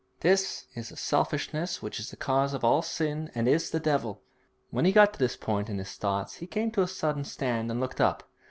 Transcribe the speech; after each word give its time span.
This 0.21 0.65
is 0.73 0.89
the 0.89 0.97
selfishness 0.97 1.83
which 1.83 1.99
is 1.99 2.09
the 2.09 2.15
cause 2.15 2.55
of 2.55 2.63
all 2.63 2.81
sin 2.81 3.29
and 3.35 3.47
is 3.47 3.69
the 3.69 3.79
devil.' 3.79 4.19
When 4.71 4.83
he 4.85 4.91
got 4.91 5.13
to 5.13 5.19
this 5.19 5.37
point 5.37 5.69
in 5.69 5.77
his 5.77 5.93
thoughts 5.93 6.37
he 6.37 6.47
came 6.47 6.71
to 6.71 6.81
a 6.81 6.87
sudden 6.87 7.23
stand 7.23 7.69
and 7.69 7.79
looked 7.79 8.01
up. 8.01 8.27